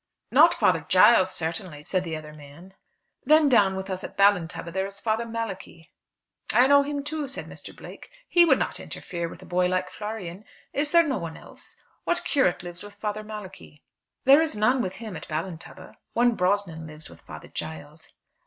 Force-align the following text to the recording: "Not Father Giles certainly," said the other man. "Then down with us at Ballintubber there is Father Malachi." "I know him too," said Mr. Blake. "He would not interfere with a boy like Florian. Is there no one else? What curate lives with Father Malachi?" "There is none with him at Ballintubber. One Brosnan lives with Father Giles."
"Not 0.31 0.55
Father 0.55 0.83
Giles 0.89 1.29
certainly," 1.29 1.83
said 1.83 2.03
the 2.03 2.15
other 2.17 2.33
man. 2.33 2.73
"Then 3.23 3.49
down 3.49 3.75
with 3.75 3.87
us 3.87 4.03
at 4.03 4.17
Ballintubber 4.17 4.71
there 4.73 4.87
is 4.87 4.99
Father 4.99 5.27
Malachi." 5.27 5.91
"I 6.51 6.65
know 6.65 6.81
him 6.81 7.03
too," 7.03 7.27
said 7.27 7.45
Mr. 7.45 7.75
Blake. 7.77 8.09
"He 8.27 8.43
would 8.43 8.57
not 8.57 8.79
interfere 8.79 9.29
with 9.29 9.43
a 9.43 9.45
boy 9.45 9.67
like 9.67 9.91
Florian. 9.91 10.43
Is 10.73 10.91
there 10.91 11.07
no 11.07 11.19
one 11.19 11.37
else? 11.37 11.77
What 12.03 12.23
curate 12.25 12.63
lives 12.63 12.81
with 12.81 12.95
Father 12.95 13.21
Malachi?" 13.23 13.83
"There 14.23 14.41
is 14.41 14.57
none 14.57 14.81
with 14.81 14.93
him 14.95 15.15
at 15.15 15.27
Ballintubber. 15.27 15.97
One 16.13 16.31
Brosnan 16.33 16.87
lives 16.87 17.07
with 17.07 17.21
Father 17.21 17.49
Giles." 17.49 18.11